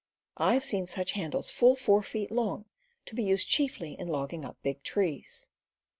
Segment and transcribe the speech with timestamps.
[0.37, 2.65] I have seen such handles full four feet long,
[3.05, 5.49] to be used chiefly in logging up big trees.